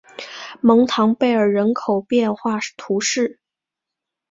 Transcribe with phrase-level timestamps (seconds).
[0.61, 3.39] 蒙唐贝尔人口变化图示